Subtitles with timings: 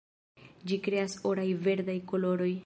[0.71, 2.53] Ĝi kreas oraj-verdaj koloroj.